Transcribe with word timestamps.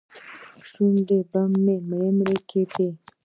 شونډې 0.67 1.19
به 1.29 1.41
مې 1.63 1.75
مرۍ 1.87 2.09
مرۍ 2.17 2.37
کېدې. 2.49 2.87